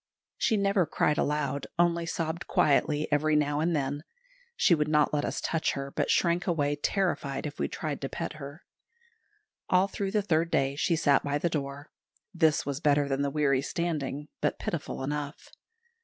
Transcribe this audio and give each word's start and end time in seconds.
She 0.35 0.57
never 0.57 0.87
cried 0.87 1.19
aloud, 1.19 1.67
only 1.77 2.07
sobbed 2.07 2.47
quietly 2.47 3.07
every 3.11 3.35
now 3.35 3.59
and 3.59 3.75
then. 3.75 4.03
She 4.55 4.73
would 4.73 4.87
not 4.87 5.13
let 5.13 5.23
us 5.23 5.39
touch 5.39 5.73
her, 5.73 5.91
but 5.91 6.09
shrank 6.09 6.47
away 6.47 6.75
terrified 6.75 7.45
if 7.45 7.59
we 7.59 7.67
tried 7.67 8.01
to 8.01 8.09
pet 8.09 8.33
her. 8.33 8.63
All 9.69 9.87
through 9.87 10.09
the 10.09 10.23
third 10.23 10.49
day 10.49 10.75
she 10.75 10.95
sat 10.95 11.23
by 11.23 11.37
the 11.37 11.49
door. 11.49 11.91
This 12.33 12.65
was 12.65 12.79
better 12.79 13.07
than 13.07 13.21
the 13.21 13.29
weary 13.29 13.61
standing, 13.61 14.29
but 14.39 14.57
pitiful 14.57 15.03
enough. 15.03 15.51